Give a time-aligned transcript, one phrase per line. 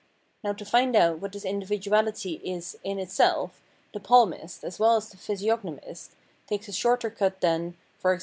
[0.43, 3.61] Now to find out what this individuality is in it self,
[3.93, 6.13] the palmist, as well as the physiognomist,
[6.47, 8.19] takes a shorter cut than, e.g.